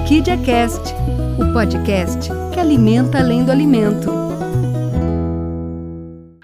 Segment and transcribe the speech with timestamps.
[0.00, 0.94] Orquídea Cast,
[1.38, 4.10] o podcast que alimenta além do alimento.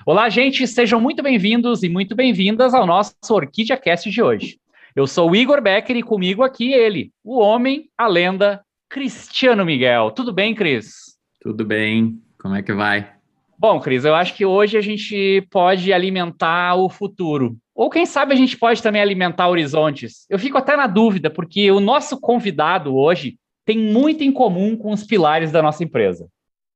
[0.05, 4.59] Olá, gente, sejam muito bem-vindos e muito bem-vindas ao nosso Orquídea Cast de hoje.
[4.95, 10.11] Eu sou o Igor Becker e comigo aqui ele, o homem, a lenda, Cristiano Miguel.
[10.13, 11.17] Tudo bem, Cris?
[11.41, 12.21] Tudo bem.
[12.39, 13.11] Como é que vai?
[13.59, 17.57] Bom, Cris, eu acho que hoje a gente pode alimentar o futuro.
[17.75, 20.27] Ou quem sabe a gente pode também alimentar horizontes.
[20.31, 24.93] Eu fico até na dúvida, porque o nosso convidado hoje tem muito em comum com
[24.93, 26.29] os pilares da nossa empresa.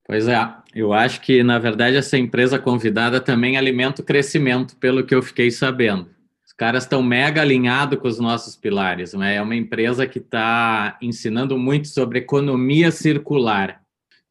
[0.04, 0.36] Pois é,
[0.74, 5.22] eu acho que, na verdade, essa empresa convidada também alimenta o crescimento, pelo que eu
[5.22, 6.10] fiquei sabendo.
[6.44, 9.14] Os caras estão mega alinhados com os nossos pilares.
[9.14, 9.36] Né?
[9.36, 13.80] É uma empresa que está ensinando muito sobre economia circular.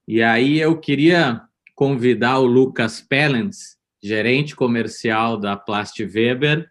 [0.05, 1.41] E aí eu queria
[1.73, 6.69] convidar o Lucas Pellens, gerente comercial da Plast Weber,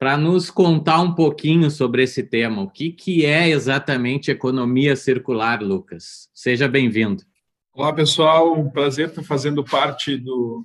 [0.00, 2.62] para nos contar um pouquinho sobre esse tema.
[2.62, 6.30] O que, que é exatamente economia circular, Lucas?
[6.32, 7.22] Seja bem-vindo.
[7.74, 8.58] Olá, pessoal.
[8.58, 10.64] Um prazer estar fazendo parte do,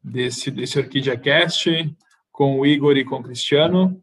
[0.00, 1.92] desse, desse Orquídea Cast
[2.30, 4.00] com o Igor e com o Cristiano.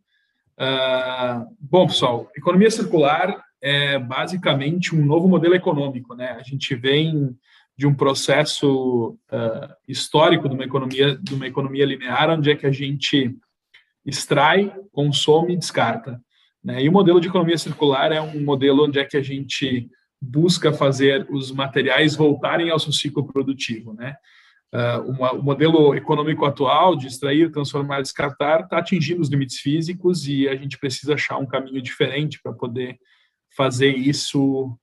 [0.59, 6.13] Uh, bom, pessoal, economia circular é basicamente um novo modelo econômico.
[6.13, 6.31] Né?
[6.31, 7.33] A gente vem
[7.77, 12.65] de um processo uh, histórico de uma economia de uma economia linear, onde é que
[12.65, 13.33] a gente
[14.07, 16.19] extrai, consome e descarta.
[16.63, 16.83] Né?
[16.83, 20.73] E o modelo de economia circular é um modelo onde é que a gente busca
[20.73, 23.93] fazer os materiais voltarem ao seu ciclo produtivo.
[23.93, 24.15] Né?
[24.73, 30.27] Uh, uma, o modelo econômico atual de extrair, transformar, descartar está atingindo os limites físicos
[30.27, 32.97] e a gente precisa achar um caminho diferente para poder
[33.55, 34.77] fazer isso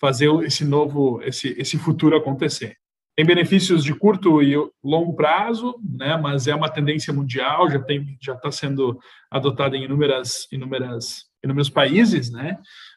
[0.00, 2.76] fazer esse novo, esse, esse futuro acontecer.
[3.20, 8.16] Tem benefícios de curto e longo prazo, né, mas é uma tendência mundial, já tem,
[8.18, 8.98] já está sendo
[9.30, 12.56] adotada em inúmeras, inúmeras, inúmeros países, né.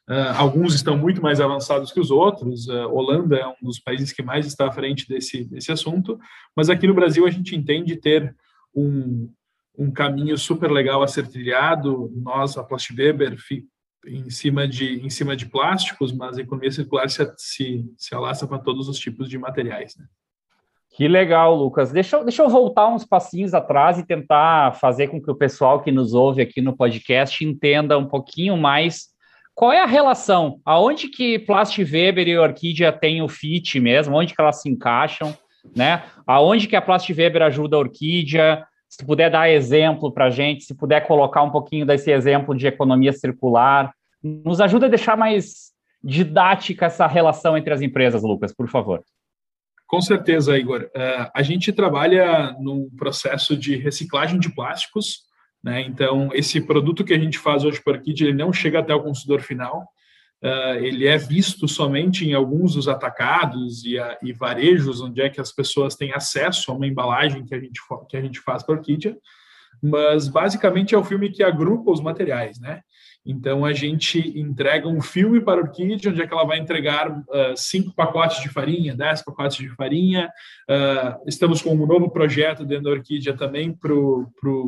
[0.09, 2.69] Uh, alguns estão muito mais avançados que os outros.
[2.69, 6.17] Uh, Holanda é um dos países que mais está à frente desse, desse assunto,
[6.55, 8.33] mas aqui no Brasil a gente entende ter
[8.73, 9.29] um,
[9.77, 12.09] um caminho super legal a ser trilhado.
[12.15, 13.35] Nós, a Plast Weber,
[14.05, 18.47] em cima de, em cima de plásticos, mas a economia circular se, se, se alastra
[18.47, 19.95] para todos os tipos de materiais.
[19.97, 20.05] Né?
[20.95, 21.91] Que legal, Lucas.
[21.91, 25.81] Deixa eu, deixa eu voltar uns passinhos atrás e tentar fazer com que o pessoal
[25.81, 29.13] que nos ouve aqui no podcast entenda um pouquinho mais
[29.55, 34.33] qual é a relação, aonde que Plastic Weber e Orquídea têm o fit mesmo, onde
[34.33, 35.35] que elas se encaixam,
[35.75, 36.03] né?
[36.25, 40.65] Aonde que a Plastic Weber ajuda a Orquídea, se puder dar exemplo para a gente,
[40.65, 43.91] se puder colocar um pouquinho desse exemplo de economia circular,
[44.23, 45.71] nos ajuda a deixar mais
[46.03, 49.03] didática essa relação entre as empresas, Lucas, por favor.
[49.87, 50.83] Com certeza, Igor.
[50.95, 55.21] Uh, a gente trabalha num processo de reciclagem de plásticos,
[55.63, 55.81] né?
[55.81, 59.01] Então, esse produto que a gente faz hoje por aqui, ele não chega até o
[59.01, 59.87] consumidor final,
[60.43, 65.29] Uh, ele é visto somente em alguns dos atacados e, a, e, varejos, onde é
[65.29, 68.61] que as pessoas têm acesso a uma embalagem que a gente, que a gente faz
[68.61, 69.15] para a Orquídea,
[69.81, 72.81] mas basicamente é o filme que agrupa os materiais, né?
[73.25, 77.09] Então a gente entrega um filme para a Orquídea, onde é que ela vai entregar
[77.09, 80.29] uh, cinco pacotes de farinha, dez pacotes de farinha.
[80.69, 83.73] Uh, estamos com um novo projeto dentro da Orquídea também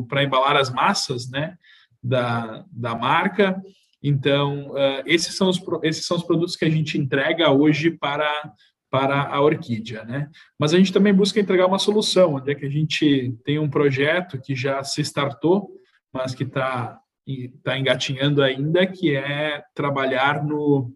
[0.08, 1.58] para embalar as massas, né?
[2.02, 3.62] Da, da marca.
[4.08, 8.54] Então, uh, esses, são os, esses são os produtos que a gente entrega hoje para,
[8.88, 10.30] para a Orquídea, né?
[10.60, 13.68] Mas a gente também busca entregar uma solução, onde é que a gente tem um
[13.68, 15.72] projeto que já se startou,
[16.14, 17.00] mas que está
[17.64, 20.94] tá engatinhando ainda, que é trabalhar no,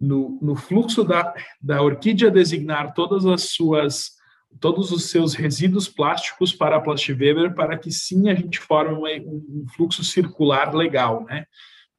[0.00, 4.16] no, no fluxo da, da Orquídea designar todas as suas
[4.58, 9.36] todos os seus resíduos plásticos para a Plastweber para que sim a gente forme um,
[9.36, 11.44] um fluxo circular legal, né?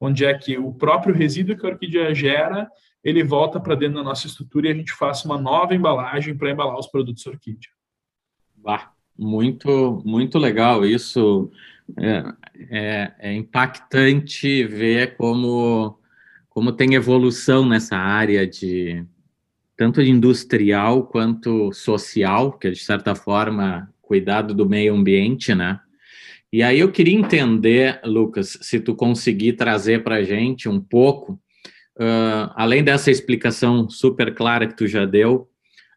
[0.00, 2.68] Onde é que o próprio resíduo que a orquídea gera,
[3.02, 6.50] ele volta para dentro da nossa estrutura e a gente faça uma nova embalagem para
[6.50, 7.70] embalar os produtos orquídea.
[8.56, 11.50] Bah, muito, muito legal isso.
[11.96, 12.34] É,
[12.70, 15.98] é, é, impactante ver como,
[16.48, 19.04] como tem evolução nessa área de
[19.74, 25.80] tanto de industrial quanto social, que é de certa forma cuidado do meio ambiente, né?
[26.52, 31.32] E aí eu queria entender, Lucas, se tu conseguir trazer para a gente um pouco,
[31.98, 35.46] uh, além dessa explicação super clara que tu já deu,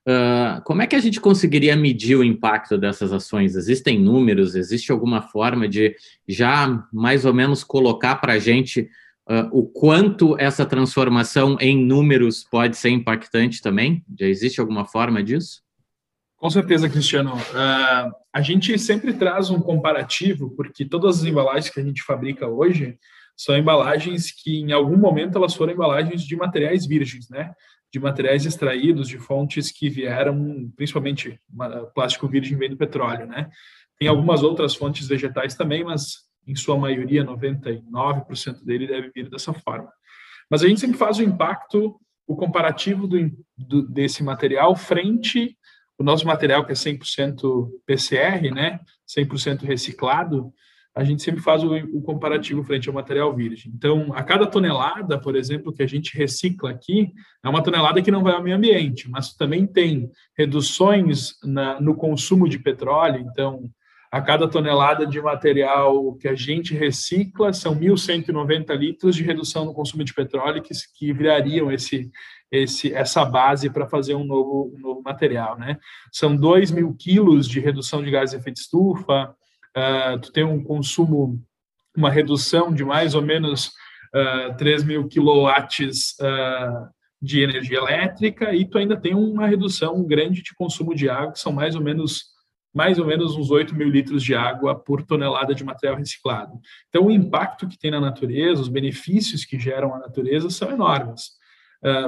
[0.05, 3.55] uh, como é que a gente conseguiria medir o impacto dessas ações?
[3.55, 4.53] Existem números?
[4.53, 5.95] Existe alguma forma de
[6.27, 8.89] já mais ou menos colocar para a gente
[9.29, 14.03] uh, o quanto essa transformação em números pode ser impactante também?
[14.19, 15.61] Já existe alguma forma disso?
[16.41, 17.35] Com certeza, Cristiano.
[17.35, 22.47] Uh, a gente sempre traz um comparativo, porque todas as embalagens que a gente fabrica
[22.47, 22.97] hoje,
[23.37, 27.53] são embalagens que em algum momento elas foram embalagens de materiais virgens, né?
[27.93, 31.39] De materiais extraídos de fontes que vieram, principalmente
[31.93, 33.47] plástico virgem vem do petróleo, né?
[33.99, 39.53] Tem algumas outras fontes vegetais também, mas em sua maioria, 99% dele deve vir dessa
[39.53, 39.91] forma.
[40.49, 45.55] Mas a gente sempre faz o impacto, o comparativo do, do, desse material frente
[46.01, 50.51] o nosso material que é 100% PCR, né, 100% reciclado,
[50.95, 53.71] a gente sempre faz o, o, comparativo frente ao material virgem.
[53.73, 57.13] Então, a cada tonelada, por exemplo, que a gente recicla aqui,
[57.45, 61.95] é uma tonelada que não vai ao meio ambiente, mas também tem reduções na, no
[61.95, 63.25] consumo de petróleo.
[63.31, 63.69] Então,
[64.11, 69.73] a cada tonelada de material que a gente recicla, são 1.190 litros de redução no
[69.73, 72.11] consumo de petróleo que, que virariam esse,
[72.51, 75.57] esse, essa base para fazer um novo, um novo material.
[75.57, 75.77] Né?
[76.11, 79.33] São 2 mil quilos de redução de gás de efeito estufa,
[79.77, 81.41] uh, tu tem um consumo,
[81.95, 83.67] uma redução de mais ou menos
[84.47, 86.89] uh, 3 mil quilowatts uh,
[87.21, 91.39] de energia elétrica e tu ainda tem uma redução grande de consumo de água, que
[91.39, 92.31] são mais ou menos
[92.73, 96.57] mais ou menos uns 8 mil litros de água por tonelada de material reciclado.
[96.87, 101.31] Então, o impacto que tem na natureza, os benefícios que geram a natureza são enormes,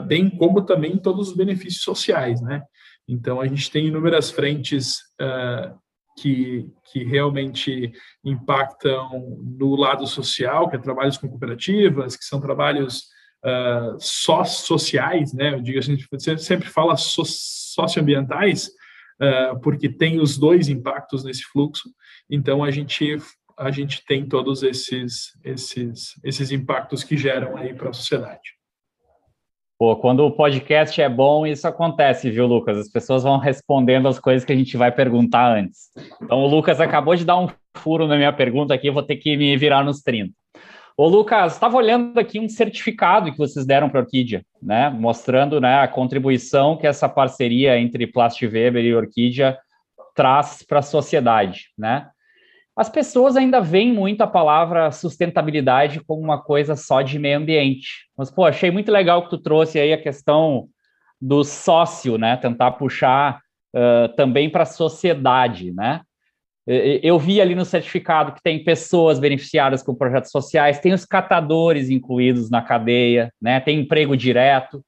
[0.05, 2.61] bem como também todos os benefícios sociais, né?
[3.07, 5.77] Então, a gente tem inúmeras frentes uh,
[6.17, 7.91] que, que realmente
[8.23, 13.03] impactam no lado social, que é trabalhos com cooperativas, que são trabalhos
[13.43, 15.53] uh, só sociais, né?
[15.53, 15.97] Eu digo assim,
[16.37, 21.89] sempre fala so socioambientais, uh, porque tem os dois impactos nesse fluxo.
[22.29, 23.17] Então a gente
[23.57, 28.53] a gente tem todos esses esses esses impactos que geram aí para a sociedade.
[29.77, 32.77] Pô, quando o podcast é bom, isso acontece, viu, Lucas?
[32.77, 35.89] As pessoas vão respondendo as coisas que a gente vai perguntar antes.
[36.21, 39.35] Então, o Lucas acabou de dar um furo na minha pergunta aqui, vou ter que
[39.35, 40.31] me virar nos 30.
[40.95, 44.91] Ô, Lucas, estava olhando aqui um certificado que vocês deram para a Orquídea, né?
[44.91, 49.57] Mostrando né, a contribuição que essa parceria entre Plastweber e Orquídea
[50.13, 52.09] traz para a sociedade, né?
[52.75, 58.07] As pessoas ainda veem muito a palavra sustentabilidade como uma coisa só de meio ambiente.
[58.17, 60.67] Mas, pô, achei muito legal que tu trouxe aí a questão
[61.21, 62.35] do sócio, né?
[62.35, 63.39] Tentar puxar
[63.75, 66.01] uh, também para a sociedade, né?
[66.65, 71.89] Eu vi ali no certificado que tem pessoas beneficiadas com projetos sociais, tem os catadores
[71.89, 73.59] incluídos na cadeia, né?
[73.59, 74.81] Tem emprego direto.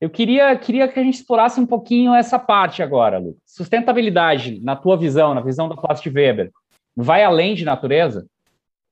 [0.00, 3.36] Eu queria, queria que a gente explorasse um pouquinho essa parte agora, Lu.
[3.44, 6.50] Sustentabilidade, na tua visão, na visão da Plast Weber,
[7.02, 8.26] vai além de natureza?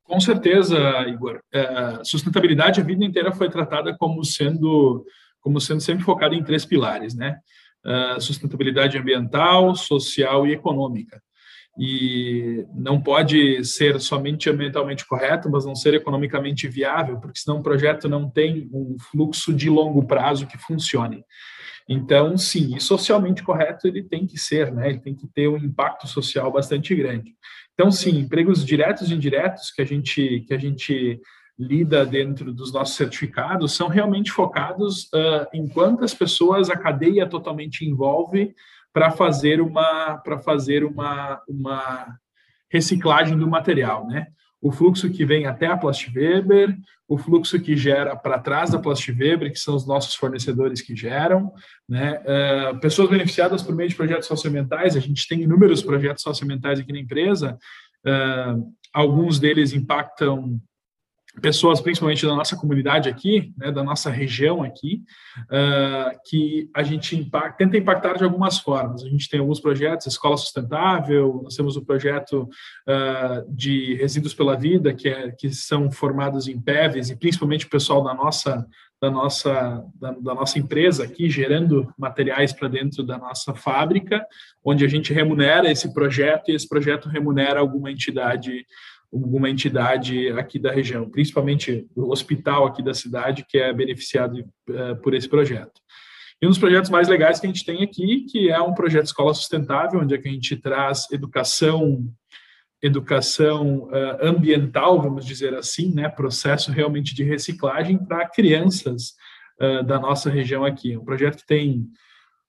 [0.05, 1.41] Com certeza, Igor.
[1.53, 5.05] É, sustentabilidade a vida inteira foi tratada como sendo,
[5.41, 7.39] como sendo sempre focada em três pilares, né?
[7.85, 11.21] É, sustentabilidade ambiental, social e econômica
[11.79, 17.63] e não pode ser somente ambientalmente correto, mas não ser economicamente viável, porque senão o
[17.63, 21.23] projeto não tem um fluxo de longo prazo que funcione.
[21.89, 24.89] Então, sim, e socialmente correto ele tem que ser, né?
[24.89, 27.35] Ele tem que ter um impacto social bastante grande.
[27.77, 31.21] Então, sim, empregos diretos e indiretos que a gente que a gente
[31.59, 37.85] lida dentro dos nossos certificados são realmente focados uh, em quantas pessoas a cadeia totalmente
[37.85, 38.55] envolve
[38.93, 42.19] para fazer uma para fazer uma, uma
[42.71, 44.29] reciclagem do material, né?
[44.67, 46.77] O fluxo que vem até a Plastweber,
[47.07, 51.53] o fluxo que gera para trás da Plastweber, que são os nossos fornecedores que geram,
[51.89, 52.21] né?
[52.25, 56.93] Uh, pessoas beneficiadas por meio de projetos socioambientais, a gente tem inúmeros projetos socioambientais aqui
[56.93, 57.57] na empresa,
[58.05, 60.61] uh, alguns deles impactam
[61.41, 65.03] pessoas, principalmente da nossa comunidade aqui, né, da nossa região aqui,
[65.43, 69.03] uh, que a gente impacta, tenta impactar de algumas formas.
[69.05, 74.57] A gente tem alguns projetos, Escola Sustentável, nós temos o projeto uh, de Resíduos pela
[74.57, 78.67] Vida, que, é, que são formados em PEVs, e principalmente o pessoal da nossa
[78.99, 84.25] da nossa da, da nossa empresa aqui gerando materiais para dentro da nossa fábrica,
[84.65, 88.65] onde a gente remunera esse projeto e esse projeto remunera alguma entidade
[89.13, 94.97] alguma entidade aqui da região, principalmente o hospital aqui da cidade, que é beneficiado uh,
[95.03, 95.81] por esse projeto.
[96.41, 99.07] E um dos projetos mais legais que a gente tem aqui, que é um projeto
[99.07, 102.05] Escola Sustentável, onde é que a gente traz educação
[102.83, 109.15] educação uh, ambiental, vamos dizer assim, né, processo realmente de reciclagem para crianças
[109.61, 110.93] uh, da nossa região aqui.
[110.93, 111.87] É um projeto que tem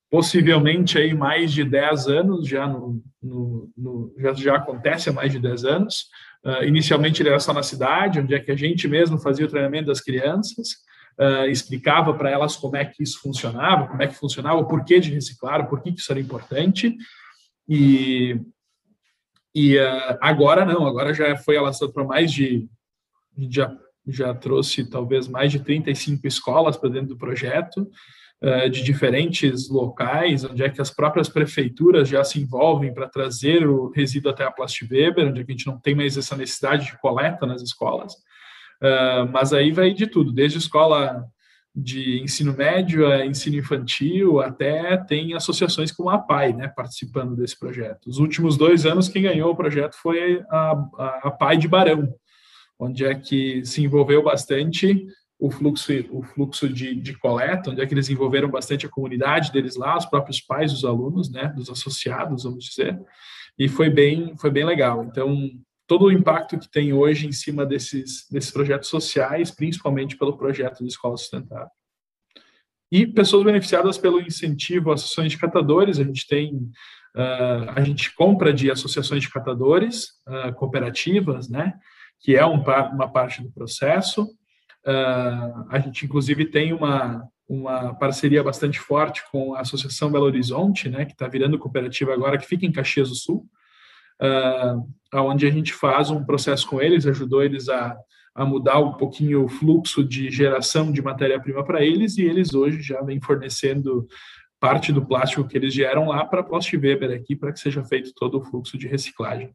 [0.10, 5.32] possivelmente aí mais de 10 anos, já, no, no, no já, já acontece há mais
[5.32, 6.06] de 10 anos,
[6.48, 9.50] Uh, inicialmente ele era só na cidade, onde é que a gente mesmo fazia o
[9.50, 10.70] treinamento das crianças,
[11.20, 14.98] uh, explicava para elas como é que isso funcionava, como é que funcionava, o porquê
[15.02, 16.96] de reciclar, o porquê que isso era importante.
[17.68, 18.40] E,
[19.54, 22.66] e uh, agora não, agora já foi alastrado para mais de,
[23.50, 23.76] já
[24.08, 27.90] já trouxe talvez mais de 35 escolas para dentro do projeto,
[28.70, 33.90] de diferentes locais, onde é que as próprias prefeituras já se envolvem para trazer o
[33.90, 37.48] resíduo até a Plastweber, onde é a gente não tem mais essa necessidade de coleta
[37.48, 38.14] nas escolas.
[38.82, 41.26] Uh, mas aí vai de tudo, desde escola
[41.76, 47.58] de ensino médio a ensino infantil, até tem associações como a PAI, né, participando desse
[47.58, 48.08] projeto.
[48.08, 52.12] Os últimos dois anos, quem ganhou o projeto foi a, a, a PAI de Barão,
[52.80, 55.08] onde é que se envolveu bastante
[55.40, 59.52] o fluxo, o fluxo de, de coleta, onde é que eles envolveram bastante a comunidade
[59.52, 63.00] deles lá, os próprios pais dos alunos, né, dos associados, vamos dizer,
[63.58, 65.04] e foi bem, foi bem legal.
[65.04, 65.50] Então,
[65.86, 70.80] todo o impacto que tem hoje em cima desses, desses projetos sociais, principalmente pelo projeto
[70.80, 71.70] de escola sustentável.
[72.92, 76.56] E pessoas beneficiadas pelo incentivo a associações de catadores, a gente tem,
[77.16, 81.74] uh, a gente compra de associações de catadores, uh, cooperativas, né,
[82.20, 84.28] que é um, uma parte do processo.
[84.88, 90.88] Uh, a gente, inclusive, tem uma, uma parceria bastante forte com a Associação Belo Horizonte,
[90.88, 93.46] né, que está virando cooperativa agora, que fica em Caxias do Sul,
[94.22, 97.98] uh, onde a gente faz um processo com eles, ajudou eles a,
[98.34, 102.82] a mudar um pouquinho o fluxo de geração de matéria-prima para eles, e eles hoje
[102.82, 104.08] já vêm fornecendo
[104.60, 107.84] parte do plástico que eles geram lá para a Plast Weber aqui, para que seja
[107.84, 109.54] feito todo o fluxo de reciclagem.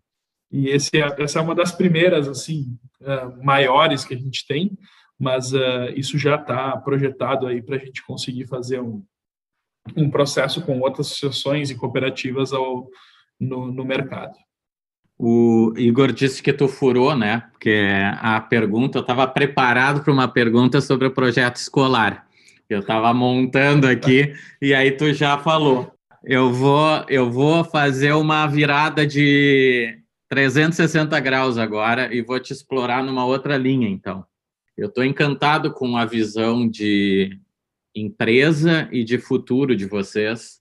[0.51, 4.77] E esse é, essa é uma das primeiras, assim, uh, maiores que a gente tem,
[5.19, 9.05] mas uh, isso já está projetado aí para a gente conseguir fazer um,
[9.97, 12.89] um processo com outras associações e cooperativas ao,
[13.39, 14.35] no, no mercado.
[15.19, 17.45] O Igor disse que tu furou, né?
[17.53, 17.89] Porque
[18.21, 22.27] a pergunta, eu estava preparado para uma pergunta sobre o projeto escolar.
[22.69, 25.93] Eu estava montando aqui e aí tu já falou.
[26.25, 33.05] Eu vou, eu vou fazer uma virada de 360 graus agora e vou te explorar
[33.05, 34.25] numa outra linha, então.
[34.77, 37.39] Eu estou encantado com a visão de
[37.95, 40.61] empresa e de futuro de vocês.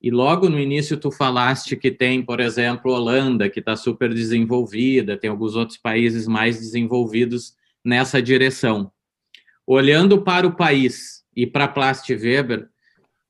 [0.00, 5.16] E logo no início tu falaste que tem, por exemplo, Holanda, que está super desenvolvida,
[5.16, 7.54] tem alguns outros países mais desenvolvidos
[7.84, 8.90] nessa direção.
[9.66, 12.68] Olhando para o país e para Plast Weber,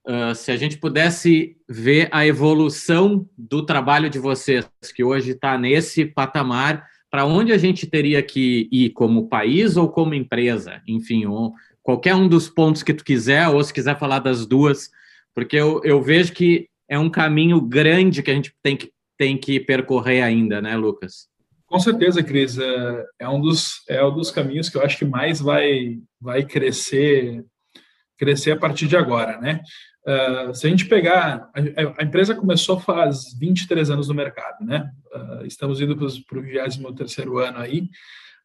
[0.07, 5.59] uh, se a gente pudesse ver a evolução do trabalho de vocês, que hoje está
[5.59, 10.81] nesse patamar, para onde a gente teria que ir como país ou como empresa?
[10.87, 11.53] Enfim, ou
[11.83, 14.91] qualquer um dos pontos que tu quiser, ou se quiser falar das duas,
[15.35, 19.37] porque eu, eu vejo que é um caminho grande que a gente tem que, tem
[19.37, 21.29] que percorrer ainda, né, Lucas?
[21.67, 22.59] Com certeza, Cris.
[22.59, 26.45] É, é um dos, é um dos caminhos que eu acho que mais vai, vai
[26.45, 27.45] crescer,
[28.19, 29.61] crescer a partir de agora, né?
[30.07, 34.91] Uh, se a gente pegar, a, a, empresa começou faz 23 anos no mercado, né?
[35.15, 36.79] Uh, estamos indo para o 23
[37.19, 37.91] ano aí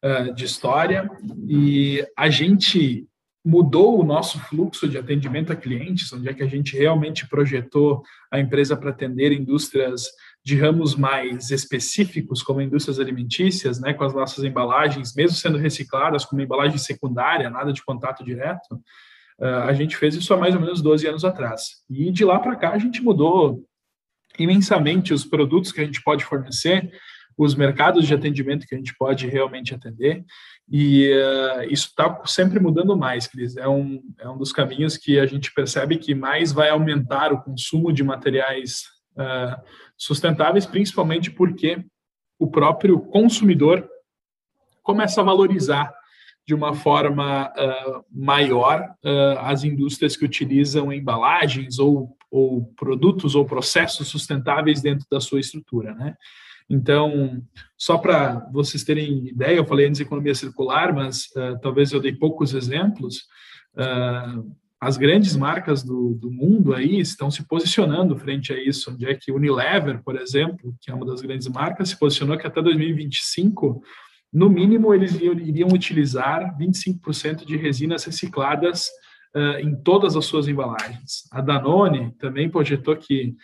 [0.04, 1.10] uh, de história
[1.48, 3.08] e a gente
[3.46, 8.02] mudou o nosso fluxo de atendimento a clientes, onde é que a gente realmente projetou
[8.30, 10.08] a empresa para atender indústrias
[10.44, 16.24] de ramos mais específicos, como indústrias alimentícias, né, com as nossas embalagens, mesmo sendo recicladas
[16.24, 18.80] como embalagem secundária, nada de contato direto,
[19.38, 21.82] a gente fez isso há mais ou menos 12 anos atrás.
[21.90, 23.62] E de lá para cá a gente mudou
[24.38, 26.90] imensamente os produtos que a gente pode fornecer,
[27.36, 30.24] os mercados de atendimento que a gente pode realmente atender.
[30.70, 33.56] E uh, isso está sempre mudando mais, Cris.
[33.56, 37.42] É um, é um dos caminhos que a gente percebe que mais vai aumentar o
[37.42, 39.60] consumo de materiais uh,
[39.96, 41.84] sustentáveis, principalmente porque
[42.38, 43.86] o próprio consumidor
[44.82, 45.92] começa a valorizar
[46.46, 53.44] de uma forma uh, maior uh, as indústrias que utilizam embalagens ou, ou produtos ou
[53.44, 56.14] processos sustentáveis dentro da sua estrutura, né?
[56.68, 57.42] Então,
[57.76, 62.00] só para vocês terem ideia, eu falei antes de economia circular, mas uh, talvez eu
[62.00, 63.24] dei poucos exemplos.
[64.80, 69.14] as grandes marcas do, do, mundo aí estão se posicionando frente a isso, onde é
[69.14, 73.82] que Unilever, por exemplo, que é uma das grandes marcas, se posicionou que até 2025
[74.36, 78.90] no mínimo, eles iriam utilizar 25% de resinas recicladas
[79.34, 81.26] uh, em todas as suas embalagens.
[81.32, 83.34] A Danone também projetou que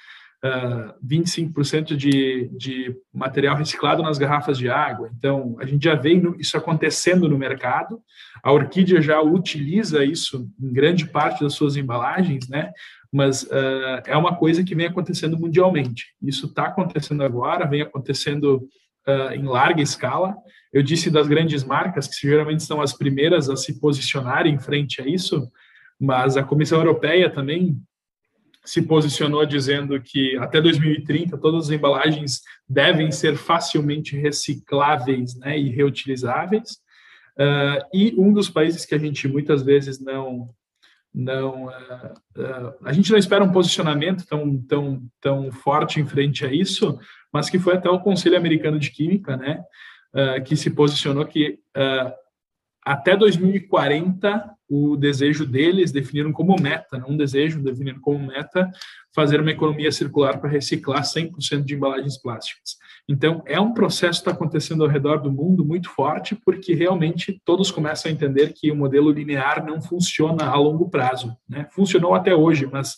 [0.45, 5.11] uh, 25% de, de material reciclado nas garrafas de água.
[5.17, 7.99] Então, a gente já vê isso acontecendo no mercado.
[8.43, 12.71] A Orquídea já utiliza isso em grande parte das suas embalagens, né?
[13.11, 16.09] Mas uh, é uma coisa que vem acontecendo mundialmente.
[16.23, 18.69] Isso está acontecendo agora, vem acontecendo
[19.07, 20.35] uh, em larga escala.
[20.73, 25.07] Eu disse das grandes marcas, que geralmente são as primeiras a se posicionarem frente a
[25.07, 25.51] isso,
[26.01, 27.81] mas a Comissão Europeia também
[28.65, 35.69] se posicionou dizendo que até 2030 todas as embalagens devem ser facilmente recicláveis né, e
[35.69, 36.79] reutilizáveis.
[37.37, 40.51] Uh, e um dos países que a gente muitas vezes não
[41.15, 41.71] não uh,
[42.39, 46.99] uh, a gente não espera um posicionamento tão tão tão forte em frente a isso,
[47.33, 49.63] mas que foi até o Conselho Americano de Química, né,
[50.45, 51.59] que se posicionou que
[52.85, 58.71] até 2040 o desejo deles definiram como meta, um desejo, definiram como meta
[59.15, 62.79] fazer uma economia circular para reciclar 100% de embalagens plásticas.
[63.07, 67.39] Então, é um processo que está acontecendo ao redor do mundo muito forte, porque realmente
[67.45, 71.37] todos começam a entender que o modelo linear não funciona a longo prazo.
[71.47, 71.69] Né?
[71.73, 72.95] Funcionou até hoje, mas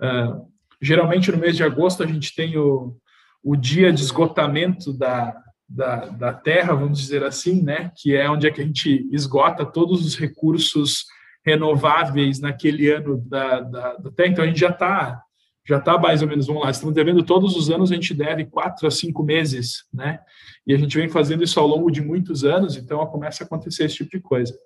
[0.00, 0.46] uh,
[0.80, 2.96] geralmente no mês de agosto a gente tem o,
[3.42, 5.34] o dia de esgotamento da,
[5.68, 7.92] da, da terra, vamos dizer assim, né?
[7.96, 11.04] que é onde é que a gente esgota todos os recursos
[11.44, 14.28] renováveis naquele ano da, da, da terra.
[14.30, 15.22] Então, a gente já está
[15.68, 18.46] já está mais ou menos, vamos lá, estamos devendo todos os anos, a gente deve
[18.46, 20.18] quatro a cinco meses, né?
[20.66, 23.84] E a gente vem fazendo isso ao longo de muitos anos, então começa a acontecer
[23.84, 24.58] esse tipo de coisa.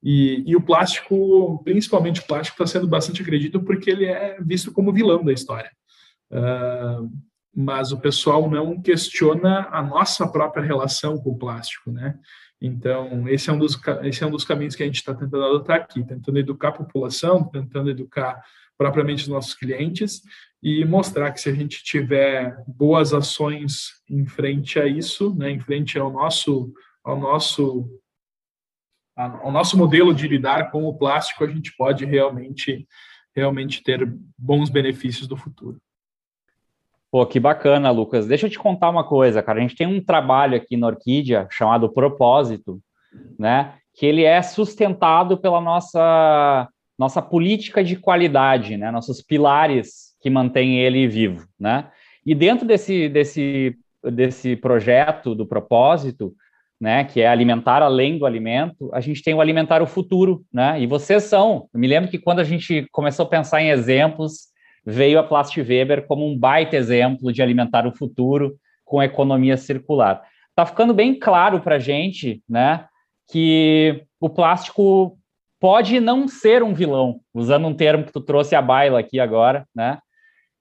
[0.00, 4.70] E, e o plástico, principalmente o plástico, está sendo bastante acredito porque ele é visto
[4.70, 5.72] como vilão da história.
[6.30, 7.10] Uh,
[7.54, 12.18] mas o pessoal não questiona a nossa própria relação com o plástico, né?
[12.60, 15.44] Então, esse é um dos, esse é um dos caminhos que a gente está tentando
[15.44, 18.42] adotar aqui, tentando educar a população, tentando educar
[18.76, 20.22] propriamente os nossos clientes
[20.62, 25.60] e mostrar que se a gente tiver boas ações em frente a isso, né, em
[25.60, 26.72] frente ao nosso
[27.04, 28.00] ao nosso
[29.16, 32.88] ao nosso modelo de lidar com o plástico, a gente pode realmente
[33.36, 35.80] realmente ter bons benefícios do futuro.
[37.14, 38.26] Pô, que bacana, Lucas.
[38.26, 39.60] Deixa eu te contar uma coisa, cara.
[39.60, 42.80] A gente tem um trabalho aqui na Orquídea chamado Propósito,
[43.38, 43.74] né?
[43.94, 46.68] Que ele é sustentado pela nossa
[46.98, 48.90] nossa política de qualidade, né?
[48.90, 51.86] Nossos pilares que mantêm ele vivo, né?
[52.26, 56.34] E dentro desse, desse, desse projeto do propósito,
[56.80, 60.80] né, que é alimentar além do alimento, a gente tem o alimentar o futuro, né?
[60.80, 61.68] E vocês são.
[61.72, 64.52] Eu me lembro que quando a gente começou a pensar em exemplos,
[64.84, 70.22] veio a Plast Weber como um baita exemplo de alimentar o futuro com economia circular.
[70.54, 72.86] Tá ficando bem claro para a gente, né,
[73.30, 75.18] que o plástico
[75.58, 79.66] pode não ser um vilão, usando um termo que tu trouxe à baila aqui agora,
[79.74, 79.98] né?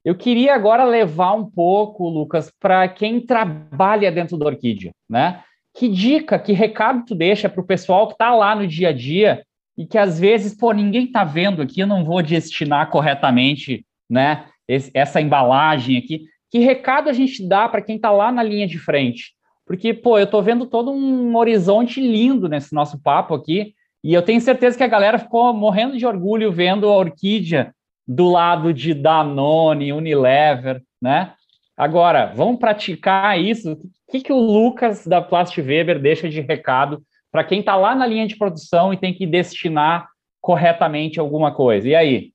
[0.05, 5.41] Eu queria agora levar um pouco, Lucas, para quem trabalha dentro da Orquídea, né?
[5.73, 8.91] Que dica, que recado tu deixa para o pessoal que está lá no dia a
[8.93, 9.43] dia
[9.77, 14.45] e que às vezes, pô, ninguém está vendo aqui, eu não vou destinar corretamente, né?
[14.67, 16.25] Esse, essa embalagem aqui.
[16.49, 19.33] Que recado a gente dá para quem está lá na linha de frente?
[19.65, 23.73] Porque, pô, eu estou vendo todo um horizonte lindo nesse nosso papo aqui,
[24.03, 27.73] e eu tenho certeza que a galera ficou morrendo de orgulho vendo a Orquídea
[28.05, 31.33] do lado de Danone, Unilever, né?
[31.75, 33.71] Agora, vamos praticar isso?
[33.71, 37.95] O que, que o Lucas da Plast Weber deixa de recado para quem está lá
[37.95, 40.07] na linha de produção e tem que destinar
[40.41, 41.87] corretamente alguma coisa?
[41.87, 42.32] E aí?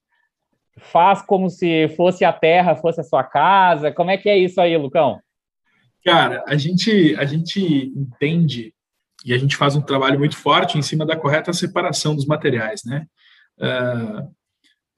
[0.78, 3.92] Faz como se fosse a terra, fosse a sua casa?
[3.92, 5.20] Como é que é isso aí, Lucão?
[6.04, 8.72] Cara, a gente, a gente entende
[9.24, 12.82] e a gente faz um trabalho muito forte em cima da correta separação dos materiais,
[12.84, 13.06] né?
[13.58, 14.38] Uh,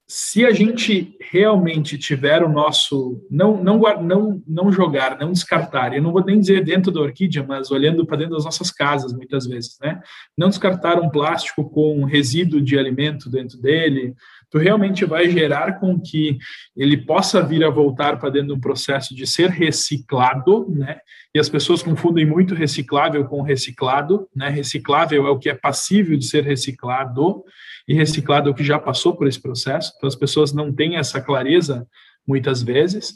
[0.06, 6.02] se a gente realmente tiver o nosso não não não não jogar, não descartar, eu
[6.02, 9.46] não vou nem dizer dentro da orquídea, mas olhando para dentro das nossas casas muitas
[9.46, 10.00] vezes, né?
[10.36, 14.12] Não descartar um plástico com resíduo de alimento dentro dele,
[14.50, 16.38] tu realmente vai gerar com que
[16.76, 20.98] ele possa vir a voltar para dentro de um processo de ser reciclado, né?
[21.34, 24.48] E as pessoas confundem muito reciclável com reciclado, né?
[24.48, 27.44] Reciclável é o que é passível de ser reciclado
[27.86, 29.92] e reciclado é o que já passou por esse processo.
[29.96, 31.86] Então as pessoas não têm essa clareza
[32.26, 33.10] muitas vezes.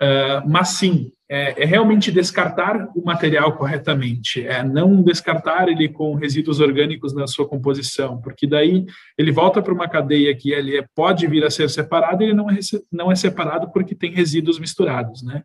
[0.00, 6.14] Uh, mas sim, é, é, realmente descartar o material corretamente, é não descartar ele com
[6.14, 8.86] resíduos orgânicos na sua composição, porque daí
[9.18, 12.48] ele volta para uma cadeia que ele é, pode vir a ser separado ele não
[12.48, 12.58] é,
[12.92, 15.42] não é separado porque tem resíduos misturados, né?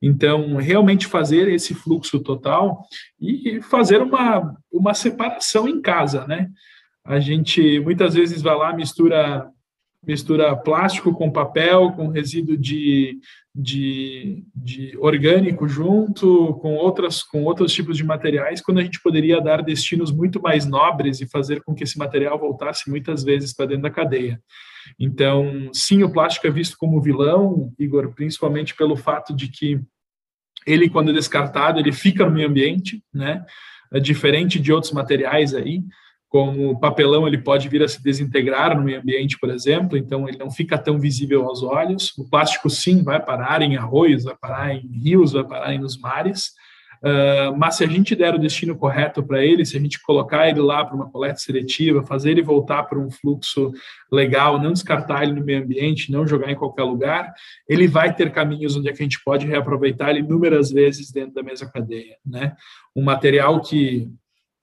[0.00, 2.82] Então, realmente fazer esse fluxo total
[3.20, 6.48] e fazer uma, uma separação em casa, né?
[7.04, 9.50] A gente muitas vezes vai lá, mistura
[10.06, 13.18] mistura plástico com papel, com resíduo de,
[13.54, 19.40] de, de, orgânico junto, com, outras, com outros tipos de materiais, quando a gente poderia
[19.40, 23.66] dar destinos muito mais nobres e fazer com que esse material voltasse muitas vezes para
[23.66, 24.40] dentro da cadeia.
[24.98, 29.80] Então, sim, o plástico é visto como vilão, Igor, principalmente pelo fato de que
[30.66, 33.44] ele, quando descartado, ele fica no meio ambiente, né?
[33.92, 35.82] É diferente de outros materiais aí,
[36.28, 40.28] como o papelão ele pode vir a se desintegrar no meio ambiente, por exemplo, então
[40.28, 42.12] ele não fica tão visível aos olhos.
[42.18, 46.52] O plástico sim vai parar em arroios, vai parar em rios, vai parar nos mares,
[46.98, 50.48] Uh, mas se a gente der o destino correto para ele, se a gente colocar
[50.48, 53.72] ele lá para uma coleta seletiva, fazer ele voltar para um fluxo
[54.10, 57.32] legal, não descartar ele no meio ambiente, não jogar em qualquer lugar,
[57.68, 61.34] ele vai ter caminhos onde é que a gente pode reaproveitar ele inúmeras vezes dentro
[61.34, 62.56] da mesma cadeia, né?
[62.96, 64.10] Um material que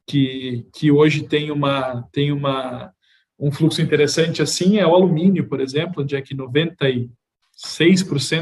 [0.08, 2.92] que, que hoje tem uma tem uma
[3.40, 7.10] um fluxo interessante assim é o alumínio, por exemplo, onde é que 96%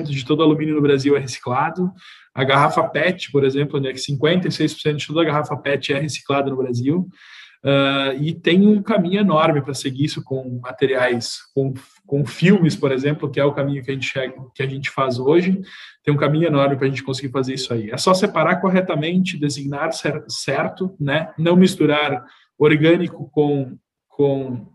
[0.06, 1.92] de todo alumínio no Brasil é reciclado.
[2.34, 6.00] A garrafa PET, por exemplo, onde é que 56% de toda a garrafa PET é
[6.00, 7.08] reciclada no Brasil.
[7.64, 11.74] Uh, e tem um caminho enorme para seguir isso com materiais, com,
[12.06, 14.90] com filmes, por exemplo, que é o caminho que a gente, chega, que a gente
[14.90, 15.62] faz hoje.
[16.04, 17.90] Tem um caminho enorme para a gente conseguir fazer isso aí.
[17.90, 19.92] É só separar corretamente, designar
[20.28, 21.34] certo, né?
[21.38, 22.26] não misturar
[22.58, 24.74] orgânico com, com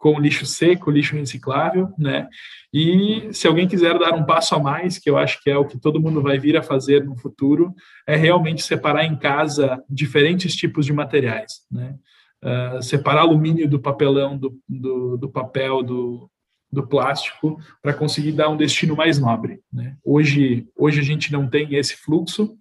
[0.00, 2.26] com lixo seco, lixo reciclável, né?
[2.72, 5.66] E se alguém quiser dar um passo a mais, que eu acho que é o
[5.66, 7.74] que todo mundo vai vir a fazer no futuro,
[8.06, 11.94] é realmente separar em casa diferentes tipos de materiais, né?
[12.42, 16.30] Uh, separar alumínio do papelão, do, do, do papel, do,
[16.72, 19.60] do plástico, para conseguir dar um destino mais nobre.
[19.72, 19.96] Né?
[20.04, 22.56] Hoje, hoje a gente não tem esse fluxo,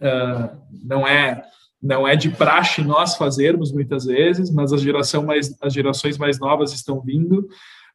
[0.00, 1.42] uh, não é
[1.82, 6.38] não é de praxe nós fazermos muitas vezes, mas as, geração mais, as gerações mais
[6.38, 7.48] novas estão vindo.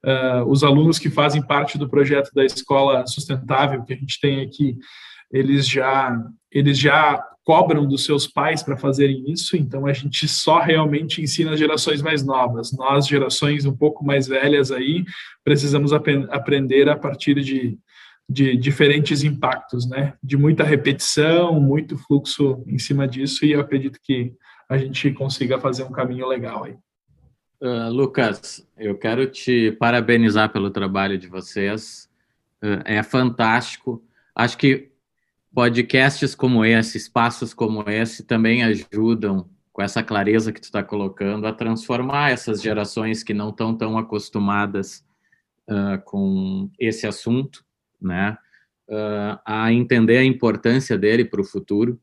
[0.03, 4.41] Uh, os alunos que fazem parte do projeto da escola sustentável que a gente tem
[4.41, 4.77] aqui,
[5.31, 6.19] eles já
[6.51, 11.51] eles já cobram dos seus pais para fazerem isso, então a gente só realmente ensina
[11.51, 12.73] as gerações mais novas.
[12.73, 15.05] Nós, gerações um pouco mais velhas aí,
[15.43, 17.77] precisamos ap aprender a partir de
[18.27, 20.13] de diferentes impactos, né?
[20.21, 24.33] De muita repetição, muito fluxo em cima disso, e eu acredito que
[24.67, 26.75] a gente consiga fazer um caminho legal aí.
[27.61, 32.09] Uh, Lucas, eu quero te parabenizar pelo trabalho de vocês.
[32.63, 34.03] Uh, é fantástico.
[34.35, 34.91] Acho que
[35.55, 41.47] podcasts como esse, espaços como esse, também ajudam, com essa clareza que tu está colocando,
[41.47, 45.03] a transformar essas gerações que não estão tão acostumadas
[45.67, 47.65] uh, com esse assunto
[48.01, 48.37] né?
[48.87, 51.99] Uh, a entender a importância dele para o futuro.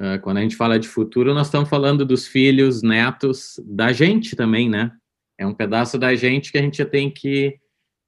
[0.00, 4.34] Uh, quando a gente fala de futuro, nós estamos falando dos filhos, netos, da gente
[4.34, 4.92] também, né?
[5.36, 7.58] É um pedaço da gente que a gente tem que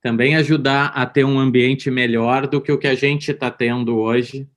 [0.01, 3.99] também ajudar a ter um ambiente melhor do que o que a gente está tendo
[3.99, 4.49] hoje.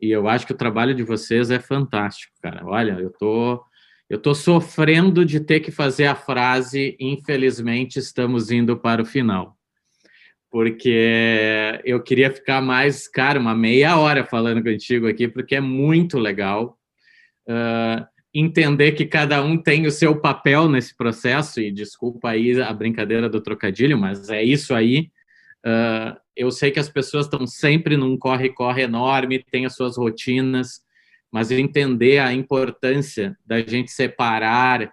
[0.00, 2.64] E eu acho que o trabalho de vocês é fantástico, cara.
[2.64, 3.62] Olha, eu tô
[4.08, 9.56] eu tô sofrendo de ter que fazer a frase infelizmente estamos indo para o final
[10.50, 16.18] porque eu queria ficar mais, cara, uma meia hora falando contigo aqui, porque é muito
[16.18, 16.76] legal
[17.48, 22.72] uh, entender que cada um tem o seu papel nesse processo, e desculpa aí a
[22.72, 25.08] brincadeira do trocadilho, mas é isso aí.
[25.64, 30.80] Uh, eu sei que as pessoas estão sempre num corre-corre enorme, têm as suas rotinas,
[31.30, 34.90] mas entender a importância da gente separar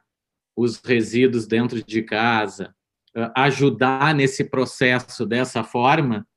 [0.57, 2.75] os resíduos dentro de casa,
[3.33, 6.27] ajudar nesse processo dessa forma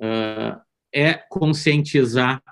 [0.00, 0.60] uh,
[0.94, 2.42] é conscientizar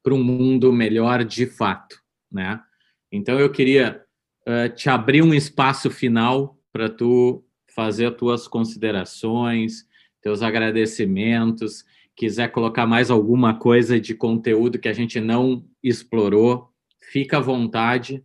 [0.00, 2.62] para um mundo melhor de fato, né?
[3.10, 4.04] Então eu queria
[4.46, 7.44] uh, te abrir um espaço final para tu
[7.74, 9.87] fazer as tuas considerações,
[10.22, 11.84] teus agradecimentos,
[12.16, 16.68] quiser colocar mais alguma coisa de conteúdo que a gente não explorou,
[17.12, 18.24] fica à vontade,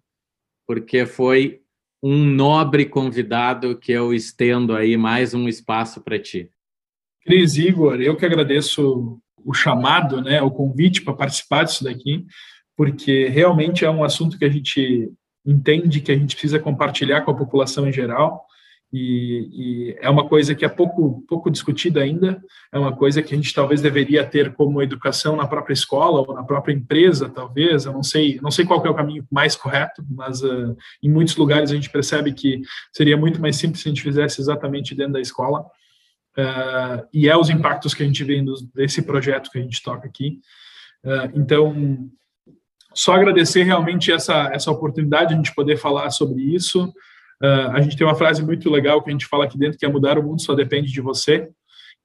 [0.65, 1.61] porque foi
[2.01, 6.49] um nobre convidado que eu estendo aí mais um espaço para ti.
[7.23, 12.25] Cris, Igor, eu que agradeço o chamado, né, o convite para participar disso daqui,
[12.75, 15.11] porque realmente é um assunto que a gente
[15.45, 18.45] entende que a gente precisa compartilhar com a população em geral
[18.95, 22.39] e, e, é uma coisa que é pouco, pouco discutida ainda,
[22.71, 26.35] é uma coisa que a gente talvez deveria ter como educação na própria escola ou
[26.35, 30.05] na própria empresa, talvez, eu não sei, não sei qual é o caminho mais correto,
[30.11, 32.61] mas uh, em muitos lugares a gente percebe que
[32.95, 35.61] seria muito mais simples se a gente fizesse exatamente dentro da escola,
[36.37, 40.07] uh, e é os impactos que a gente vê desse projeto que a gente toca
[40.07, 40.39] aqui.
[41.03, 42.11] Uh, então,
[42.93, 46.93] só agradecer realmente essa, essa oportunidade de a gente poder falar sobre isso,
[47.43, 49.85] Uh, a gente tem uma frase muito legal que a gente fala aqui dentro, que
[49.85, 51.49] é mudar o mundo só depende de você.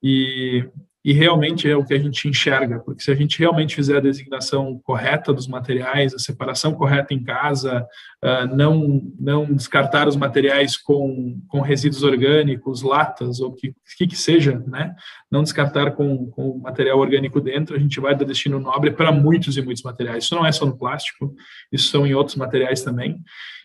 [0.02, 0.68] E,
[1.08, 4.00] e realmente é o que a gente enxerga, porque se a gente realmente fizer a
[4.00, 7.82] designação correta dos materiais, a separação correta em casa,
[8.22, 14.06] uh, não, não descartar os materiais com, com resíduos orgânicos, latas, ou o que, que,
[14.06, 14.94] que seja, né?
[15.30, 19.56] não descartar com, com material orgânico dentro, a gente vai dar destino nobre para muitos
[19.56, 20.24] e muitos materiais.
[20.24, 21.34] Isso não é só no plástico,
[21.72, 23.18] isso são em outros materiais também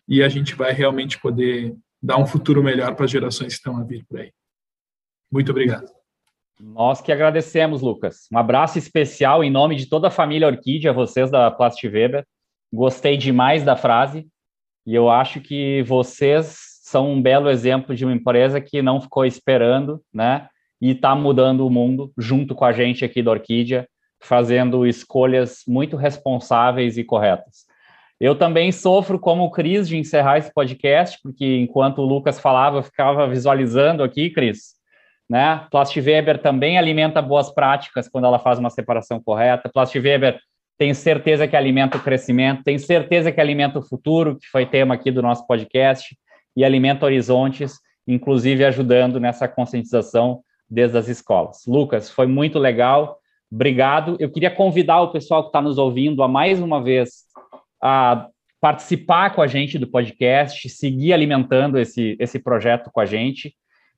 [0.08, 3.76] e a gente vai realmente poder dar um futuro melhor para as gerações que estão
[3.76, 4.32] a vir por aí.
[5.30, 6.03] Muito obrigado.
[6.60, 8.28] Nós que agradecemos, Lucas.
[8.32, 12.26] Um abraço especial em nome de toda a família Orquídea, vocês da Plastiveda.
[12.72, 14.28] Gostei demais da frase
[14.86, 19.26] e eu acho que vocês são um belo exemplo de uma empresa que não ficou
[19.26, 20.48] esperando, né?
[20.82, 23.88] E está mudando o mundo junto com a gente aqui da Orquídea,
[24.22, 27.66] fazendo escolhas muito responsáveis e corretas.
[28.20, 32.84] Eu também sofro como Cris de encerrar esse podcast, porque enquanto o Lucas falava, eu
[32.84, 34.74] ficava visualizando aqui, Cris,
[35.30, 35.66] né?
[35.72, 39.70] Plastweber também alimenta boas práticas quando ela faz uma separação correta.
[39.70, 40.40] Plastweber
[40.78, 44.96] tem certeza que alimenta o crescimento, tem certeza que alimenta o futuro, que foi tema
[44.96, 46.18] aqui do nosso podcast,
[46.56, 51.64] e alimenta horizontes, inclusive ajudando nessa conscientização desde as escolas.
[51.68, 53.18] Lucas, foi muito legal.
[53.52, 54.18] Obrigado.
[54.20, 57.24] Eu queria convidar o pessoal que está nos ouvindo a mais uma vez
[57.82, 58.28] a
[58.60, 63.54] participar com a gente do podcast, seguir alimentando esse, esse projeto com a gente.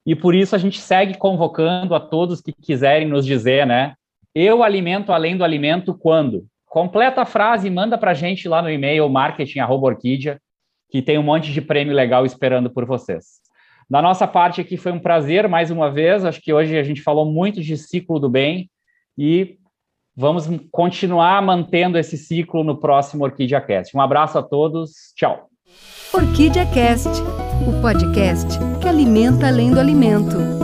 [0.06, 3.94] E por isso a gente segue convocando a todos que quiserem nos dizer, né?
[4.34, 6.46] Eu alimento além do alimento quando?
[6.66, 10.40] Completa a frase e manda para a gente lá no e-mail marketing.orquídea,
[10.90, 13.46] que tem um monte de prêmio legal esperando por vocês.
[13.90, 16.26] Da nossa parte aqui foi um prazer mais uma vez.
[16.26, 18.70] Acho que hoje a gente falou muito de ciclo do bem
[19.18, 19.58] e
[20.16, 23.96] vamos continuar mantendo esse ciclo no próximo Orquídea Cast.
[23.96, 25.14] Um abraço a todos.
[25.16, 25.55] Tchau.
[26.14, 27.10] Orquídea Cast,
[27.68, 28.48] o podcast
[28.80, 30.55] que alimenta além do alimento.